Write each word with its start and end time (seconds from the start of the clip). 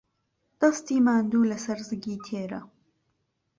دەستی 0.59 0.97
ماندوو 1.05 1.49
لەسەر 1.51 1.79
زگی 1.89 2.17
تێرە. 2.25 2.61